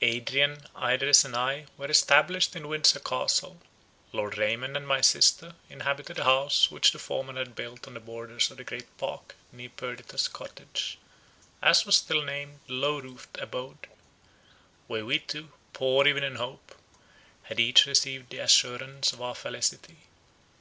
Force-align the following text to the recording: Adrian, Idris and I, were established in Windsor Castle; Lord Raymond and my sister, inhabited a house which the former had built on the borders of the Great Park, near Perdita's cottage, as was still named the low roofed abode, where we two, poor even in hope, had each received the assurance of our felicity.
Adrian, 0.00 0.64
Idris 0.80 1.24
and 1.24 1.34
I, 1.34 1.66
were 1.76 1.88
established 1.88 2.54
in 2.54 2.68
Windsor 2.68 3.00
Castle; 3.00 3.60
Lord 4.12 4.38
Raymond 4.38 4.76
and 4.76 4.86
my 4.86 5.00
sister, 5.00 5.56
inhabited 5.68 6.20
a 6.20 6.22
house 6.22 6.70
which 6.70 6.92
the 6.92 7.00
former 7.00 7.32
had 7.32 7.56
built 7.56 7.88
on 7.88 7.94
the 7.94 7.98
borders 7.98 8.48
of 8.52 8.58
the 8.58 8.62
Great 8.62 8.96
Park, 8.96 9.34
near 9.50 9.70
Perdita's 9.70 10.28
cottage, 10.28 10.98
as 11.60 11.84
was 11.84 11.96
still 11.96 12.22
named 12.22 12.60
the 12.68 12.74
low 12.74 13.00
roofed 13.00 13.36
abode, 13.38 13.88
where 14.86 15.04
we 15.04 15.18
two, 15.18 15.50
poor 15.72 16.06
even 16.06 16.22
in 16.22 16.36
hope, 16.36 16.76
had 17.42 17.58
each 17.58 17.84
received 17.84 18.30
the 18.30 18.38
assurance 18.38 19.12
of 19.12 19.20
our 19.20 19.34
felicity. 19.34 20.04